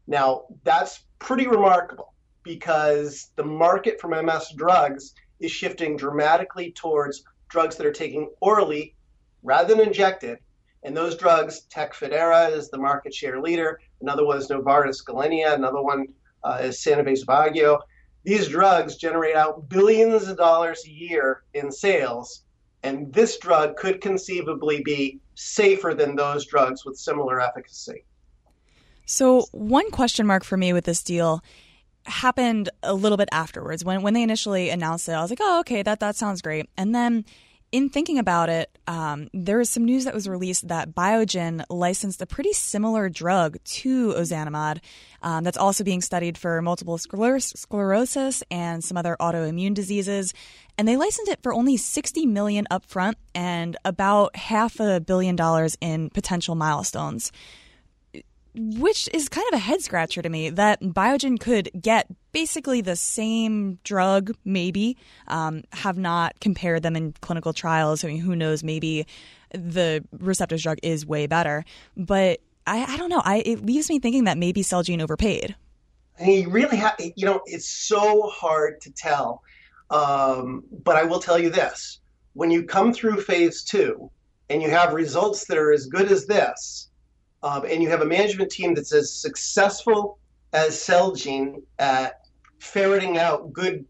Now, 0.06 0.44
that's 0.62 1.04
pretty 1.18 1.46
remarkable 1.46 2.12
because 2.42 3.30
the 3.36 3.44
market 3.44 4.00
for 4.00 4.08
MS 4.22 4.52
drugs 4.56 5.14
is 5.40 5.50
shifting 5.50 5.96
dramatically 5.96 6.72
towards 6.72 7.24
drugs 7.48 7.76
that 7.76 7.86
are 7.86 7.92
taken 7.92 8.30
orally 8.40 8.94
rather 9.42 9.74
than 9.74 9.86
injected. 9.86 10.38
And 10.84 10.96
those 10.96 11.16
drugs, 11.16 11.66
Tecfidera 11.74 12.52
is 12.52 12.70
the 12.70 12.78
market 12.78 13.12
share 13.12 13.40
leader. 13.40 13.80
Another 14.00 14.24
one 14.24 14.38
is 14.38 14.48
Novartis 14.48 15.04
Gilenya. 15.04 15.54
Another 15.54 15.82
one 15.82 16.06
uh, 16.44 16.58
is 16.62 16.78
Sanofi 16.78 17.20
Aubagio. 17.22 17.80
These 18.22 18.48
drugs 18.48 18.96
generate 18.96 19.36
out 19.36 19.68
billions 19.68 20.28
of 20.28 20.36
dollars 20.36 20.84
a 20.84 20.90
year 20.90 21.42
in 21.54 21.70
sales, 21.70 22.42
and 22.82 23.12
this 23.12 23.38
drug 23.38 23.76
could 23.76 24.00
conceivably 24.00 24.82
be 24.82 25.20
safer 25.34 25.94
than 25.94 26.14
those 26.16 26.46
drugs 26.46 26.84
with 26.84 26.96
similar 26.96 27.40
efficacy. 27.40 28.04
So, 29.06 29.46
one 29.52 29.90
question 29.90 30.26
mark 30.26 30.44
for 30.44 30.56
me 30.56 30.72
with 30.72 30.84
this 30.84 31.02
deal 31.02 31.42
happened 32.04 32.68
a 32.82 32.94
little 32.94 33.16
bit 33.16 33.28
afterwards. 33.32 33.84
When 33.84 34.02
when 34.02 34.14
they 34.14 34.22
initially 34.22 34.68
announced 34.70 35.08
it, 35.08 35.12
I 35.12 35.22
was 35.22 35.30
like, 35.30 35.40
"Oh, 35.40 35.60
okay, 35.60 35.82
that 35.82 36.00
that 36.00 36.16
sounds 36.16 36.42
great." 36.42 36.68
And 36.76 36.94
then 36.94 37.24
in 37.72 37.88
thinking 37.88 38.18
about 38.18 38.48
it, 38.48 38.78
um, 38.86 39.28
there 39.34 39.58
was 39.58 39.70
some 39.70 39.84
news 39.84 40.04
that 40.04 40.14
was 40.14 40.28
released 40.28 40.68
that 40.68 40.94
Biogen 40.94 41.64
licensed 41.68 42.22
a 42.22 42.26
pretty 42.26 42.52
similar 42.52 43.08
drug 43.08 43.58
to 43.64 44.12
ozanimod 44.14 44.80
um, 45.22 45.42
that's 45.42 45.58
also 45.58 45.82
being 45.82 46.00
studied 46.00 46.38
for 46.38 46.62
multiple 46.62 46.96
sclerosis 46.96 48.42
and 48.50 48.84
some 48.84 48.96
other 48.96 49.16
autoimmune 49.20 49.74
diseases. 49.74 50.32
And 50.78 50.86
they 50.86 50.96
licensed 50.96 51.30
it 51.30 51.42
for 51.42 51.52
only 51.52 51.76
60 51.76 52.24
million 52.26 52.66
upfront 52.70 53.14
and 53.34 53.76
about 53.84 54.36
half 54.36 54.78
a 54.78 55.00
billion 55.00 55.34
dollars 55.34 55.76
in 55.80 56.10
potential 56.10 56.54
milestones 56.54 57.32
which 58.56 59.08
is 59.12 59.28
kind 59.28 59.46
of 59.52 59.56
a 59.56 59.60
head 59.60 59.82
scratcher 59.82 60.22
to 60.22 60.28
me 60.28 60.50
that 60.50 60.80
Biogen 60.80 61.38
could 61.38 61.70
get 61.80 62.06
basically 62.32 62.80
the 62.80 62.96
same 62.96 63.78
drug, 63.84 64.34
maybe, 64.44 64.96
um, 65.28 65.62
have 65.72 65.98
not 65.98 66.38
compared 66.40 66.82
them 66.82 66.96
in 66.96 67.12
clinical 67.20 67.52
trials. 67.52 68.04
I 68.04 68.08
mean, 68.08 68.20
who 68.20 68.34
knows? 68.34 68.64
Maybe 68.64 69.06
the 69.52 70.04
Receptos 70.16 70.62
drug 70.62 70.78
is 70.82 71.06
way 71.06 71.26
better, 71.26 71.64
but 71.96 72.40
I, 72.66 72.94
I 72.94 72.96
don't 72.96 73.10
know. 73.10 73.22
I, 73.24 73.42
it 73.46 73.64
leaves 73.64 73.88
me 73.88 73.98
thinking 73.98 74.24
that 74.24 74.38
maybe 74.38 74.62
Celgene 74.62 75.02
overpaid. 75.02 75.54
And 76.18 76.32
you 76.32 76.50
really 76.50 76.78
have, 76.78 76.96
you 76.98 77.26
know, 77.26 77.42
it's 77.46 77.68
so 77.68 78.22
hard 78.28 78.80
to 78.82 78.90
tell. 78.90 79.42
Um, 79.90 80.64
but 80.82 80.96
I 80.96 81.04
will 81.04 81.20
tell 81.20 81.38
you 81.38 81.50
this: 81.50 82.00
when 82.32 82.50
you 82.50 82.64
come 82.64 82.92
through 82.92 83.20
phase 83.20 83.62
two 83.62 84.10
and 84.48 84.62
you 84.62 84.70
have 84.70 84.94
results 84.94 85.46
that 85.46 85.58
are 85.58 85.72
as 85.72 85.86
good 85.86 86.10
as 86.10 86.26
this 86.26 86.88
um, 87.46 87.64
and 87.64 87.80
you 87.80 87.88
have 87.88 88.02
a 88.02 88.04
management 88.04 88.50
team 88.50 88.74
that's 88.74 88.92
as 88.92 89.12
successful 89.12 90.18
as 90.52 90.74
Celgene 90.74 91.62
at 91.78 92.26
ferreting 92.58 93.18
out 93.18 93.52
good 93.52 93.84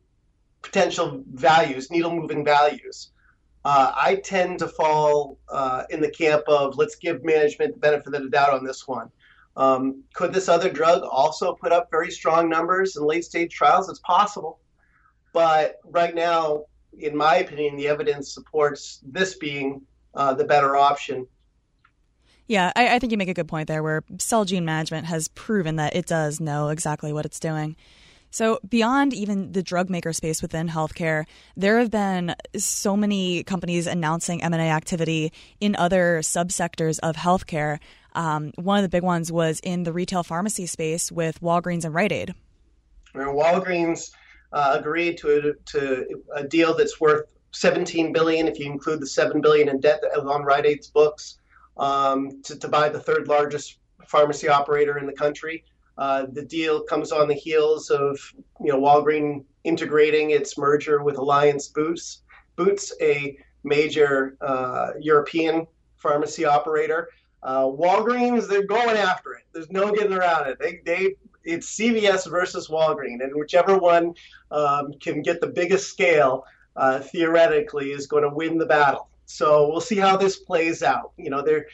potential 0.61 1.23
values, 1.33 1.91
needle 1.91 2.15
moving 2.15 2.45
values. 2.45 3.13
Uh, 3.65 3.93
I 3.97 4.17
tend 4.17 4.59
to 4.59 4.69
fall 4.69 5.39
uh, 5.49 5.85
in 5.89 6.03
the 6.03 6.11
camp 6.11 6.45
of 6.49 6.77
let's 6.77 6.97
give 6.97 7.25
management 7.25 7.73
the 7.73 7.81
benefit 7.81 8.15
of 8.15 8.25
the 8.25 8.29
doubt 8.29 8.53
on 8.53 8.63
this 8.63 8.87
one. 8.87 9.11
Um, 9.57 10.03
could 10.13 10.35
this 10.35 10.51
other 10.51 10.69
drug 10.69 11.03
also 11.05 11.55
put 11.55 11.73
up 11.73 11.89
very 11.91 12.11
strong 12.11 12.51
numbers 12.51 12.97
in 12.97 13.05
late 13.05 13.25
stage 13.25 13.55
trials? 13.55 13.89
It's 13.89 14.01
possible. 14.01 14.61
But 15.33 15.77
right 15.83 16.15
now, 16.15 16.65
in 16.99 17.17
my 17.17 17.37
opinion, 17.37 17.77
the 17.77 17.89
evidence 17.89 18.35
supports 18.35 19.01
this 19.03 19.37
being 19.37 19.81
uh, 20.15 20.35
the 20.35 20.45
better 20.45 20.77
option. 20.77 21.27
Yeah, 22.49 22.73
I, 22.77 22.95
I 22.95 22.99
think 22.99 23.11
you 23.11 23.19
make 23.19 23.29
a 23.29 23.35
good 23.35 23.49
point 23.49 23.69
there 23.69 23.83
where 23.83 24.03
Celgene 24.17 24.63
management 24.63 25.07
has 25.07 25.29
proven 25.29 25.77
that 25.77 25.97
it 25.97 26.07
does 26.07 26.41
know 26.41 26.69
exactly 26.69 27.13
what 27.13 27.25
it's 27.27 27.41
doing. 27.41 27.77
So, 28.31 28.59
beyond 28.69 29.15
even 29.15 29.53
the 29.53 29.63
drug 29.63 29.89
maker 29.89 30.13
space 30.13 30.43
within 30.43 30.69
healthcare, 30.69 31.25
there 31.57 31.79
have 31.79 31.91
been 31.91 32.35
so 32.57 32.97
many 32.97 33.43
companies 33.45 33.87
announcing 33.87 34.43
M&A 34.43 34.59
activity 34.59 35.33
in 35.61 35.75
other 35.77 36.19
subsectors 36.23 36.99
of 37.03 37.17
healthcare. 37.17 37.79
Um, 38.15 38.53
one 38.57 38.79
of 38.79 38.83
the 38.83 38.89
big 38.89 39.03
ones 39.03 39.33
was 39.33 39.61
in 39.61 39.85
the 39.85 39.93
retail 39.93 40.23
pharmacy 40.23 40.67
space 40.67 41.11
with 41.11 41.41
Walgreens 41.41 41.85
and 41.85 41.95
Rite 41.95 42.13
Aid. 42.13 42.35
Walgreens 43.15 44.11
uh, 44.53 44.77
agreed 44.79 45.19
to 45.19 45.39
a, 45.39 45.71
to 45.71 46.23
a 46.35 46.45
deal 46.45 46.77
that's 46.77 47.01
worth 47.01 47.33
17 47.53 48.13
billion 48.13 48.49
if 48.49 48.59
you 48.59 48.67
include 48.71 49.01
the 49.01 49.07
7 49.07 49.41
billion 49.41 49.69
in 49.69 49.81
debt 49.81 50.01
that 50.03 50.11
was 50.15 50.31
on 50.31 50.43
Rite 50.43 50.67
Aid's 50.67 50.89
books 50.89 51.39
um, 51.77 52.43
to, 52.43 52.59
to, 52.59 52.69
buy 52.69 52.89
the 52.89 53.01
third 53.01 53.29
largest 53.29 53.79
pharmacy 54.07 54.49
operator 54.49 54.99
in 54.99 55.07
the 55.07 55.13
country. 55.13 55.65
Uh, 55.99 56.27
the 56.33 56.45
deal 56.45 56.83
comes 56.83 57.13
on 57.13 57.29
the 57.29 57.35
heels 57.35 57.91
of 57.91 58.19
you 58.61 58.73
know 58.73 58.81
Walgreens 58.81 59.45
integrating 59.65 60.31
its 60.31 60.57
merger 60.57 61.03
with 61.03 61.19
Alliance 61.19 61.69
Boots, 61.69 62.23
Boots, 62.55 62.93
a 63.01 63.37
major 63.65 64.37
uh, 64.41 64.93
European 65.01 65.67
pharmacy 65.97 66.45
operator. 66.45 67.09
Uh, 67.43 67.65
Walgreens, 67.65 68.49
they're 68.49 68.67
going 68.67 68.97
after 68.97 69.35
it. 69.35 69.43
There's 69.53 69.71
no 69.71 69.93
getting 69.93 70.13
around 70.13 70.49
it. 70.49 70.59
They, 70.59 70.81
they, 70.85 71.15
it's 71.45 71.77
CVS 71.77 72.31
versus 72.31 72.69
Walgreens, 72.69 73.23
and 73.23 73.35
whichever 73.35 73.79
one 73.79 74.15
um, 74.51 74.93
can 75.01 75.23
get 75.23 75.41
the 75.41 75.47
biggest 75.47 75.89
scale, 75.89 76.45
uh, 76.77 77.01
theoretically, 77.01 77.93
is 77.93 78.07
going 78.07 78.23
to 78.23 78.31
win 78.31 78.59
the 78.59 78.67
battle. 78.67 79.09
So 79.27 79.69
we'll 79.69 79.81
see 79.81 79.97
how 79.97 80.17
this 80.17 80.39
plays 80.39 80.83
out. 80.83 81.13
You 81.17 81.31
know, 81.31 81.43
there, 81.43 81.67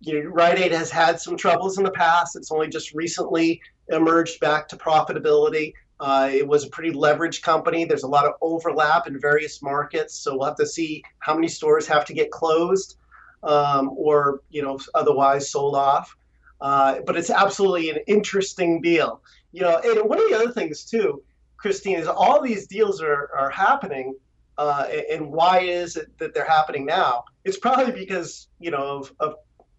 you 0.00 0.24
know, 0.24 0.30
Rite 0.30 0.58
Aid 0.58 0.72
has 0.72 0.90
had 0.90 1.20
some 1.20 1.36
troubles 1.36 1.78
in 1.78 1.84
the 1.84 1.90
past. 1.90 2.36
It's 2.36 2.50
only 2.50 2.68
just 2.68 2.92
recently 2.92 3.60
emerged 3.88 4.40
back 4.40 4.68
to 4.68 4.76
profitability. 4.76 5.74
Uh, 6.00 6.28
it 6.32 6.46
was 6.46 6.64
a 6.64 6.70
pretty 6.70 6.90
leveraged 6.90 7.42
company. 7.42 7.84
There's 7.84 8.02
a 8.02 8.08
lot 8.08 8.24
of 8.24 8.32
overlap 8.40 9.06
in 9.06 9.20
various 9.20 9.62
markets, 9.62 10.18
so 10.18 10.36
we'll 10.36 10.48
have 10.48 10.56
to 10.56 10.66
see 10.66 11.04
how 11.20 11.34
many 11.34 11.46
stores 11.46 11.86
have 11.86 12.04
to 12.06 12.12
get 12.12 12.30
closed 12.30 12.96
um, 13.44 13.90
or 13.96 14.40
you 14.50 14.62
know 14.62 14.78
otherwise 14.94 15.50
sold 15.50 15.76
off. 15.76 16.16
Uh, 16.60 17.00
but 17.06 17.16
it's 17.16 17.30
absolutely 17.30 17.90
an 17.90 17.98
interesting 18.06 18.80
deal. 18.80 19.22
You 19.52 19.62
know, 19.62 19.80
and 19.84 20.08
one 20.08 20.18
of 20.18 20.28
the 20.28 20.34
other 20.34 20.50
things 20.50 20.84
too, 20.84 21.22
Kristine, 21.62 21.98
is 21.98 22.08
all 22.08 22.42
these 22.42 22.66
deals 22.66 23.00
are, 23.00 23.30
are 23.36 23.50
happening 23.50 24.14
uh, 24.58 24.86
and 25.10 25.30
why 25.32 25.60
is 25.60 25.96
it 25.96 26.16
that 26.18 26.34
they're 26.34 26.48
happening 26.48 26.86
now? 26.86 27.24
It's 27.44 27.58
probably 27.58 27.92
because 27.92 28.48
you 28.58 28.70
know 28.70 28.98
of, 28.98 29.12
of 29.20 29.34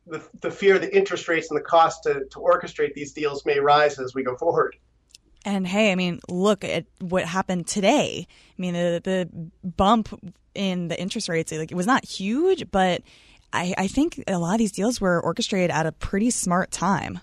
the, 0.08 0.24
the 0.42 0.52
fear 0.52 0.78
that 0.78 0.96
interest 0.96 1.28
rates 1.28 1.50
and 1.50 1.58
the 1.58 1.64
cost 1.64 2.04
to, 2.04 2.26
to 2.32 2.40
orchestrate 2.40 2.94
these 2.94 3.12
deals 3.12 3.46
may 3.46 3.60
rise 3.60 3.98
as 4.00 4.14
we 4.14 4.24
go 4.24 4.36
forward. 4.36 4.76
And 5.46 5.66
hey, 5.68 5.92
I 5.92 5.96
mean, 5.96 6.20
look 6.30 6.64
at 6.64 6.86
what 7.00 7.26
happened 7.26 7.68
today. 7.68 8.28
I 8.28 8.62
mean, 8.62 8.74
the 8.74 9.02
the 9.04 9.30
bump 9.68 10.10
in 10.54 10.88
the 10.88 11.00
interest 11.00 11.30
rates 11.30 11.52
like 11.52 11.72
it 11.72 11.76
was 11.76 11.88
not 11.88 12.06
huge, 12.06 12.70
but 12.72 13.02
I, 13.54 13.74
I 13.78 13.88
think 13.88 14.24
a 14.28 14.38
lot 14.38 14.54
of 14.54 14.60
these 14.60 14.72
deals 14.72 15.00
were 15.00 15.22
orchestrated 15.22 15.72
at 15.72 15.86
a 15.86 15.92
pretty 15.92 16.32
smart 16.32 16.72
time. 16.72 17.20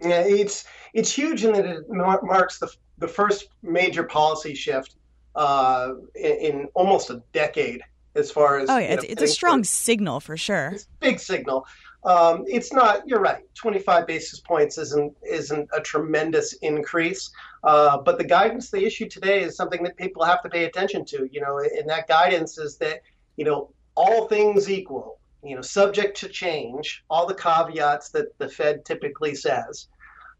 Yeah, 0.00 0.22
it's 0.22 0.64
it's 0.94 1.12
huge 1.12 1.44
in 1.44 1.52
that 1.52 1.66
it 1.66 1.84
marks 1.88 2.58
the 2.58 2.68
the 2.98 3.08
first 3.08 3.48
major 3.62 4.04
policy 4.04 4.54
shift 4.54 4.96
uh, 5.34 5.92
in, 6.14 6.32
in, 6.32 6.68
almost 6.74 7.10
a 7.10 7.22
decade 7.32 7.82
as 8.14 8.30
far 8.30 8.58
as 8.58 8.68
oh 8.68 8.78
yeah 8.78 8.88
it's, 8.88 9.04
know, 9.04 9.08
it's 9.10 9.22
a 9.22 9.26
strong 9.28 9.64
signal 9.64 10.20
for 10.20 10.36
sure. 10.36 10.70
It's 10.72 10.86
big 10.98 11.20
signal. 11.20 11.66
Um, 12.02 12.44
it's 12.48 12.72
not 12.72 13.06
you're 13.06 13.20
right 13.20 13.42
25 13.54 14.06
basis 14.06 14.40
points 14.40 14.78
isn't 14.78 15.14
isn't 15.22 15.68
a 15.74 15.80
tremendous 15.82 16.54
increase 16.54 17.30
uh, 17.62 17.98
but 17.98 18.16
the 18.16 18.24
guidance 18.24 18.70
they 18.70 18.84
issued 18.84 19.10
today 19.10 19.42
is 19.42 19.54
something 19.54 19.82
that 19.82 19.98
people 19.98 20.24
have 20.24 20.42
to 20.42 20.48
pay 20.48 20.64
attention 20.64 21.04
to 21.04 21.28
you 21.30 21.42
know 21.42 21.58
and 21.58 21.86
that 21.90 22.08
guidance 22.08 22.56
is 22.56 22.78
that 22.78 23.02
you 23.36 23.44
know 23.44 23.70
all 23.96 24.28
things 24.28 24.70
equal 24.70 25.18
you 25.44 25.54
know 25.54 25.60
subject 25.60 26.16
to 26.20 26.28
change 26.30 27.04
all 27.10 27.26
the 27.26 27.34
caveats 27.34 28.08
that 28.08 28.36
the 28.38 28.48
fed 28.48 28.82
typically 28.86 29.34
says 29.34 29.88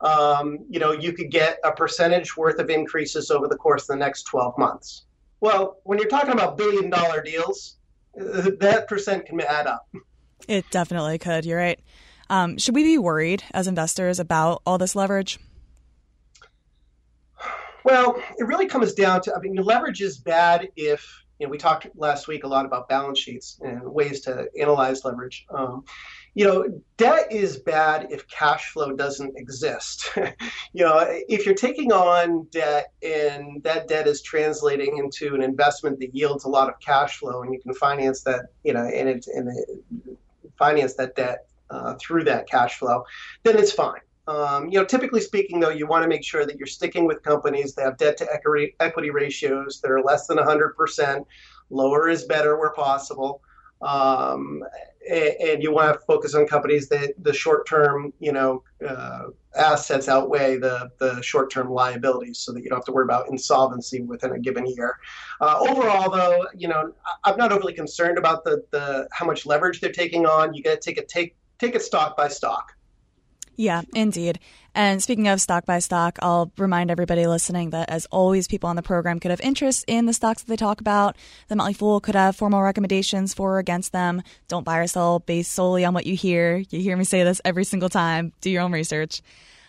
um, 0.01 0.59
you 0.69 0.81
know, 0.81 0.93
you 0.93 1.13
could 1.13 1.31
get 1.31 1.59
a 1.65 1.73
percentage 1.73 2.37
worth 2.37 2.59
of 2.59 2.71
increases 2.71 3.31
over 3.31 3.49
the 3.49 3.57
course 3.57 3.83
of 3.83 3.89
the 3.89 3.97
next 3.97 4.25
12 4.25 4.57
months. 4.59 5.05
Well, 5.41 5.79
when 5.85 5.99
you're 5.99 6.09
talking 6.09 6.33
about 6.33 6.57
billion 6.57 6.91
dollar 6.91 7.23
deals, 7.23 7.77
uh, 8.19 8.51
that 8.61 8.87
percent 8.89 9.27
can 9.27 9.41
add 9.41 9.67
up. 9.67 9.89
It 10.49 10.65
definitely 10.71 11.19
could. 11.19 11.45
You're 11.45 11.59
right. 11.59 11.81
Um, 12.29 12.59
should 12.59 12.75
we 12.75 12.85
be 12.85 12.99
worried 12.99 13.43
as 13.53 13.67
investors 13.67 14.21
about 14.21 14.63
all 14.65 14.79
this 14.79 14.95
leverage? 14.95 15.39
Well, 17.85 18.23
it 18.39 18.45
really 18.45 18.67
comes 18.67 18.93
down 18.93 19.23
to 19.23 19.35
I 19.35 19.41
mean, 19.41 19.57
leverage 19.57 20.01
is 20.01 20.19
bad 20.19 20.69
if 20.77 21.25
you 21.39 21.47
know 21.47 21.51
we 21.51 21.59
talked 21.59 21.87
last 21.97 22.29
week 22.29 22.45
a 22.45 22.47
lot 22.47 22.67
about 22.67 22.89
balance 22.89 23.19
sheets 23.19 23.59
and 23.63 23.83
ways 23.83 24.21
to 24.23 24.49
analyze 24.59 25.05
leverage. 25.05 25.47
Um, 25.51 25.85
you 26.35 26.45
know, 26.45 26.83
debt 26.97 27.31
is 27.33 27.59
bad 27.59 28.07
if 28.11 28.29
cash 28.29 28.71
flow 28.71 28.93
doesn't 28.93 29.37
exist. 29.37 30.11
you 30.73 30.85
know, 30.85 31.05
if 31.29 31.45
you're 31.45 31.55
taking 31.55 31.93
on 31.93 32.47
debt 32.51 32.93
and 33.03 33.63
that 33.63 33.89
debt 33.89 34.07
is 34.07 34.23
translating 34.23 34.99
into 34.99 35.35
an 35.35 35.43
investment 35.43 35.99
that 36.01 36.15
yields 36.15 36.45
a 36.45 36.49
lot 36.49 36.69
of 36.69 36.79
cash 36.81 37.19
flow 37.19 37.43
and 37.43 37.53
you 37.53 37.61
can 37.61 37.75
finance 37.75 38.23
that, 38.23 38.47
you 38.65 38.73
know, 38.73 38.85
and 38.85 39.09
it, 39.09 39.27
and 39.27 39.49
it, 39.49 40.17
finance 40.57 40.95
that 40.95 41.17
debt 41.17 41.47
uh, 41.71 41.95
through 42.01 42.25
that 42.25 42.49
cash 42.49 42.79
flow, 42.79 43.05
then 43.43 43.59
it's 43.59 43.73
fine. 43.73 44.01
Um, 44.27 44.69
you 44.69 44.79
know, 44.79 44.85
typically 44.85 45.21
speaking, 45.21 45.59
though, 45.59 45.71
you 45.71 45.87
want 45.87 46.05
to 46.05 46.09
make 46.09 46.23
sure 46.23 46.47
that 46.47 46.57
you're 46.57 46.67
sticking 46.67 47.05
with 47.05 47.23
companies 47.23 47.75
that 47.75 47.85
have 47.85 47.97
debt 47.97 48.17
to 48.19 48.33
equity, 48.33 48.77
equity 48.79 49.11
ratios 49.11 49.81
that 49.81 49.91
are 49.91 50.03
less 50.03 50.29
than 50.29 50.39
100%. 50.39 51.25
Lower 51.71 52.09
is 52.09 52.25
better 52.25 52.57
where 52.57 52.71
possible. 52.71 53.43
Um, 53.83 54.63
and, 55.09 55.35
and, 55.41 55.63
you 55.63 55.73
want 55.73 55.99
to 55.99 56.05
focus 56.05 56.35
on 56.35 56.47
companies 56.47 56.89
that 56.91 57.15
the 57.23 57.33
short-term, 57.33 58.13
you 58.21 58.33
know, 58.33 58.63
uh, 58.87 59.29
assets 59.57 60.09
outweigh 60.09 60.59
the 60.59 60.91
the 60.99 61.21
short-term 61.23 61.71
liabilities, 61.71 62.39
so 62.39 62.53
that 62.53 62.63
you 62.63 62.69
don't 62.69 62.79
have 62.79 62.85
to 62.85 62.93
worry 62.93 63.05
about 63.05 63.29
insolvency 63.31 64.03
within 64.03 64.33
a 64.33 64.39
given 64.39 64.67
year. 64.67 64.99
Uh, 65.41 65.59
overall, 65.59 66.11
though, 66.11 66.47
you 66.55 66.69
know, 66.69 66.93
I'm 67.25 67.39
not 67.39 67.53
overly 67.53 67.73
concerned 67.73 68.19
about 68.19 68.45
the 68.45 68.63
the 68.71 69.09
how 69.13 69.25
much 69.25 69.47
leverage 69.47 69.81
they're 69.81 69.93
taking 69.93 70.27
on. 70.27 70.53
You 70.53 70.63
got 70.63 70.75
to 70.75 70.81
take 70.81 70.99
it 70.99 71.09
take 71.09 71.35
take 71.59 71.75
it 71.75 71.83
stock 71.83 72.17
by 72.17 72.29
stock. 72.29 72.75
Yeah, 73.57 73.83
indeed. 73.95 74.39
And 74.75 75.03
speaking 75.03 75.27
of 75.29 75.41
stock 75.41 75.67
by 75.67 75.81
stock, 75.81 76.19
I'll 76.23 76.53
remind 76.57 76.91
everybody 76.91 77.27
listening 77.27 77.71
that, 77.71 77.91
as 77.91 78.07
always, 78.07 78.47
people 78.47 78.69
on 78.69 78.77
the 78.77 78.83
program 78.83 79.19
could 79.19 79.31
have 79.31 79.41
interest 79.41 79.85
in 79.89 80.07
the 80.07 80.13
stocks 80.13 80.43
that 80.43 80.49
they 80.49 80.57
talk 80.57 80.81
about. 80.81 81.17
The 81.49 81.57
Motley 81.57 81.75
Fool 81.75 82.01
could 82.01 82.15
have 82.15 82.37
formal 82.37 82.63
recommendations 82.63 83.35
for 83.35 83.57
or 83.57 83.59
against 83.59 83.93
them. 83.93 84.23
Don't 84.49 84.65
buy 84.65 84.79
or 84.79 84.87
sell 84.87 85.19
based 85.19 85.53
solely 85.53 85.85
on 85.85 85.95
what 85.95 86.07
you 86.07 86.15
hear. 86.15 86.63
You 86.71 86.81
hear 86.81 86.97
me 86.97 87.05
say 87.05 87.25
this 87.25 87.41
every 87.45 87.65
single 87.65 87.89
time. 87.89 88.33
Do 88.41 88.51
your 88.51 88.63
own 88.63 88.73
research. 88.73 89.23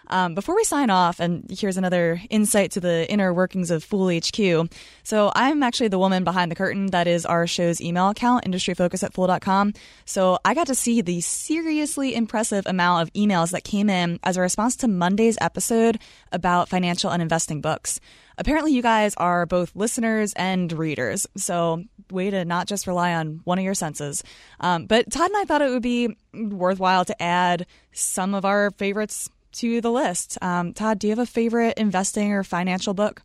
Um, 0.08 0.36
before 0.36 0.56
we 0.56 0.64
sign 0.64 0.90
off, 0.90 1.20
and 1.20 1.46
here's 1.50 1.78
another 1.78 2.22
insight 2.30 2.72
to 2.72 2.80
the 2.80 3.10
inner 3.10 3.34
workings 3.34 3.72
of 3.72 3.84
Fool 3.84 4.10
HQ. 4.10 4.70
So 5.04 5.32
I'm 5.36 5.64
actually 5.64 5.88
the 5.88 6.00
woman 6.00 6.24
behind 6.24 6.52
the 6.52 6.56
curtain 6.56 6.88
that 6.88 7.08
is 7.08 7.26
our 7.26 7.48
show's 7.48 7.80
email 7.80 8.10
account, 8.10 8.46
industryfocus 8.46 9.04
at 9.04 9.14
fool.com. 9.14 9.74
So 10.06 10.38
I 10.44 10.54
got 10.54 10.68
to 10.68 10.76
see 10.76 11.02
the 11.02 11.22
seriously 11.22 12.16
impressive 12.16 12.66
amount 12.66 13.04
of 13.04 13.14
emails 13.14 13.52
that 13.52 13.64
came 13.64 13.90
in 13.90 14.20
as 14.24 14.38
a 14.38 14.42
response 14.42 14.76
to 14.78 14.88
Monday's 14.88 15.38
episode 15.40 16.00
about 16.32 16.70
financial 16.70 17.12
and 17.12 17.22
investing 17.22 17.62
books. 17.62 18.00
Apparently, 18.38 18.74
you 18.74 18.82
guys 18.82 19.14
are 19.18 19.46
both 19.46 19.76
listeners 19.76 20.34
and 20.34 20.72
readers. 20.74 21.28
So 21.38 21.84
way 22.10 22.30
to 22.30 22.44
not 22.44 22.68
just 22.68 22.88
rely 22.88 23.14
on 23.14 23.42
one 23.44 23.60
of 23.60 23.64
your 23.64 23.74
senses. 23.74 24.24
Um, 24.60 24.86
but 24.88 25.12
Todd 25.12 25.30
and 25.30 25.38
I 25.38 25.46
thought 25.46 25.62
it 25.62 25.70
would 25.70 25.84
be 25.84 26.16
worthwhile 26.34 27.06
to 27.06 27.22
add 27.22 27.68
some 27.92 28.34
of 28.34 28.46
our 28.46 28.72
favorites 28.72 29.30
to 29.54 29.82
the 29.82 29.92
list. 29.92 30.38
Um, 30.42 30.74
Todd, 30.74 31.00
do 31.00 31.08
you 31.08 31.12
have 31.12 31.20
a 31.20 31.26
favorite 31.26 31.78
investing 31.78 32.32
or 32.32 32.44
financial 32.44 32.94
book? 32.94 33.22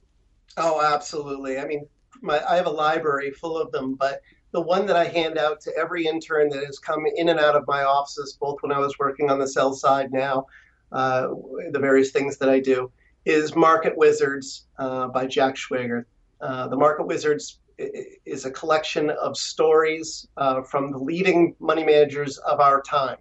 Oh, 0.57 0.81
absolutely. 0.83 1.59
I 1.59 1.67
mean, 1.67 1.87
my, 2.23 2.43
I 2.49 2.57
have 2.57 2.67
a 2.67 2.71
library 2.71 3.31
full 3.31 3.59
of 3.59 3.73
them, 3.73 3.95
but 3.95 4.21
the 4.53 4.61
one 4.61 4.87
that 4.87 4.97
I 4.97 5.05
hand 5.05 5.39
out 5.39 5.61
to 5.63 5.77
every 5.77 6.07
intern 6.07 6.49
that 6.51 6.65
has 6.65 6.79
come 6.79 7.05
in 7.15 7.29
and 7.29 7.39
out 7.39 7.57
of 7.57 7.65
my 7.67 7.83
offices, 7.83 8.39
both 8.41 8.59
when 8.63 8.73
I 8.73 8.79
was 8.79 8.99
working 8.99 9.31
on 9.31 9.39
the 9.39 9.47
sell 9.47 9.75
side 9.75 10.13
now, 10.13 10.47
uh, 10.93 11.29
the 11.73 11.79
various 11.79 12.11
things 12.11 12.39
that 12.39 12.49
I 12.49 12.61
do, 12.61 12.91
is 13.25 13.55
Market 13.55 13.97
Wizards 13.97 14.67
uh, 14.79 15.09
by 15.09 15.27
Jack 15.27 15.57
Schwager. 15.57 16.05
Uh, 16.41 16.69
the 16.69 16.77
Market 16.77 17.07
Wizards 17.07 17.59
is 17.77 18.47
a 18.47 18.51
collection 18.51 19.11
of 19.11 19.37
stories 19.37 20.27
uh, 20.39 20.63
from 20.63 20.91
the 20.91 20.99
leading 20.99 21.55
money 21.61 21.85
managers 21.85 22.39
of 22.39 22.61
our 22.61 22.81
time 22.81 23.19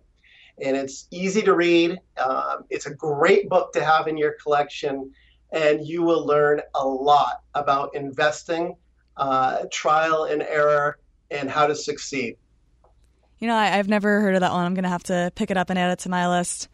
and 0.62 0.76
it's 0.78 1.08
easy 1.12 1.42
to 1.42 1.54
read. 1.54 2.00
Um, 2.18 2.66
it's 2.70 2.86
a 2.86 2.94
great 2.94 3.50
book 3.50 3.74
to 3.74 3.84
have 3.84 4.08
in 4.08 4.18
your 4.18 4.34
collection, 4.42 5.12
and 5.52 5.86
you 5.86 6.04
will 6.04 6.26
learn 6.26 6.62
a 6.74 6.86
lot 6.86 7.42
about 7.54 7.96
investing, 7.96 8.76
uh, 9.18 9.66
trial 9.72 10.26
and 10.26 10.42
error, 10.42 10.98
and 11.32 11.50
how 11.50 11.68
to 11.68 11.76
succeed. 11.76 12.38
You 13.40 13.48
know, 13.48 13.56
I, 13.56 13.68
have 13.68 13.90
never 13.90 14.22
heard 14.22 14.36
of 14.36 14.42
that 14.42 14.52
one. 14.52 14.66
I'm 14.66 14.74
going 14.74 14.84
to 14.84 14.90
have 14.90 15.04
to 15.04 15.32
pick 15.36 15.52
it 15.52 15.58
up 15.58 15.70
and 15.70 15.78
add 15.78 15.92
it 15.92 16.00
to 16.00 16.10
my 16.10 16.30
list. 16.30 16.70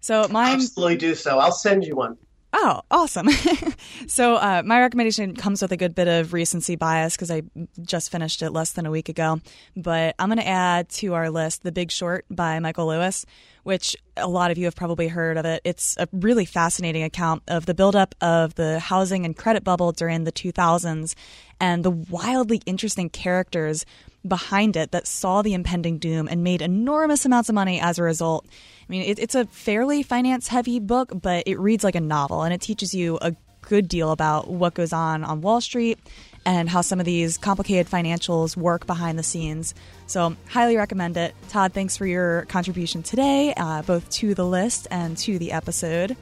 So 0.00 0.26
mine. 0.28 0.54
Absolutely 0.54 0.96
do 0.96 1.14
so. 1.14 1.38
I'll 1.38 1.52
send 1.52 1.84
you 1.84 1.96
one. 1.96 2.16
Oh, 2.54 2.82
awesome. 2.90 3.28
so, 4.06 4.36
uh, 4.36 4.62
my 4.64 4.80
recommendation 4.80 5.34
comes 5.34 5.62
with 5.62 5.72
a 5.72 5.76
good 5.76 5.94
bit 5.94 6.06
of 6.06 6.32
recency 6.34 6.76
bias 6.76 7.16
because 7.16 7.30
I 7.30 7.42
just 7.80 8.12
finished 8.12 8.42
it 8.42 8.50
less 8.50 8.72
than 8.72 8.84
a 8.84 8.90
week 8.90 9.08
ago. 9.08 9.40
But 9.74 10.14
I'm 10.18 10.28
going 10.28 10.38
to 10.38 10.46
add 10.46 10.90
to 10.90 11.14
our 11.14 11.30
list 11.30 11.62
The 11.62 11.72
Big 11.72 11.90
Short 11.90 12.26
by 12.30 12.58
Michael 12.60 12.88
Lewis, 12.88 13.24
which 13.62 13.96
a 14.16 14.28
lot 14.28 14.50
of 14.50 14.58
you 14.58 14.64
have 14.64 14.74
probably 14.74 15.08
heard 15.08 15.36
of 15.36 15.44
it. 15.44 15.62
It's 15.64 15.96
a 15.98 16.08
really 16.12 16.44
fascinating 16.44 17.02
account 17.02 17.42
of 17.48 17.66
the 17.66 17.74
buildup 17.74 18.14
of 18.20 18.54
the 18.56 18.78
housing 18.78 19.24
and 19.24 19.36
credit 19.36 19.64
bubble 19.64 19.92
during 19.92 20.24
the 20.24 20.32
2000s 20.32 21.14
and 21.60 21.84
the 21.84 21.90
wildly 21.90 22.60
interesting 22.66 23.08
characters 23.08 23.86
behind 24.26 24.76
it 24.76 24.92
that 24.92 25.06
saw 25.06 25.42
the 25.42 25.54
impending 25.54 25.98
doom 25.98 26.28
and 26.28 26.44
made 26.44 26.62
enormous 26.62 27.24
amounts 27.24 27.48
of 27.48 27.54
money 27.54 27.80
as 27.80 27.98
a 27.98 28.02
result. 28.02 28.46
I 28.48 28.84
mean, 28.88 29.02
it, 29.02 29.18
it's 29.18 29.34
a 29.34 29.46
fairly 29.46 30.02
finance 30.02 30.48
heavy 30.48 30.78
book, 30.78 31.10
but 31.20 31.44
it 31.46 31.58
reads 31.58 31.84
like 31.84 31.94
a 31.94 32.00
novel 32.00 32.42
and 32.42 32.52
it 32.52 32.60
teaches 32.60 32.94
you 32.94 33.18
a 33.20 33.34
good 33.62 33.88
deal 33.88 34.10
about 34.10 34.48
what 34.48 34.74
goes 34.74 34.92
on 34.92 35.24
on 35.24 35.40
Wall 35.40 35.60
Street 35.60 35.98
and 36.44 36.68
how 36.68 36.80
some 36.80 37.00
of 37.00 37.06
these 37.06 37.38
complicated 37.38 37.88
financials 37.88 38.56
work 38.56 38.86
behind 38.86 39.18
the 39.18 39.22
scenes. 39.22 39.74
So, 40.06 40.36
highly 40.48 40.76
recommend 40.76 41.16
it. 41.16 41.34
Todd, 41.48 41.72
thanks 41.72 41.96
for 41.96 42.06
your 42.06 42.44
contribution 42.46 43.02
today, 43.02 43.54
uh, 43.56 43.82
both 43.82 44.08
to 44.10 44.34
the 44.34 44.44
list 44.44 44.88
and 44.90 45.16
to 45.18 45.38
the 45.38 45.52
episode. 45.52 46.16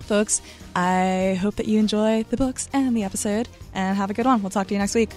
Folks, 0.00 0.42
I 0.74 1.38
hope 1.40 1.56
that 1.56 1.68
you 1.68 1.78
enjoy 1.78 2.24
the 2.24 2.36
books 2.36 2.68
and 2.72 2.96
the 2.96 3.04
episode, 3.04 3.48
and 3.74 3.96
have 3.96 4.10
a 4.10 4.14
good 4.14 4.26
one. 4.26 4.42
We'll 4.42 4.50
talk 4.50 4.66
to 4.68 4.74
you 4.74 4.78
next 4.78 4.94
week. 4.94 5.10